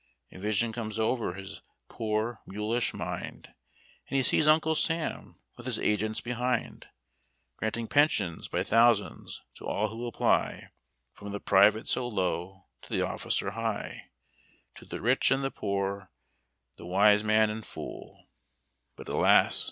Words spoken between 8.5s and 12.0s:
thousands to all who apply, From the private